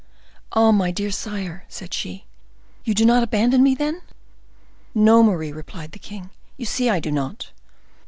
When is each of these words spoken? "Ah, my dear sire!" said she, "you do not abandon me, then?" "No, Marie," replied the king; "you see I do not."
"Ah, 0.53 0.71
my 0.71 0.89
dear 0.89 1.11
sire!" 1.11 1.63
said 1.69 1.93
she, 1.93 2.25
"you 2.83 2.95
do 2.95 3.05
not 3.05 3.21
abandon 3.21 3.61
me, 3.61 3.75
then?" 3.75 4.01
"No, 4.95 5.21
Marie," 5.21 5.51
replied 5.51 5.91
the 5.91 5.99
king; 5.99 6.31
"you 6.57 6.65
see 6.65 6.89
I 6.89 6.99
do 6.99 7.11
not." 7.11 7.51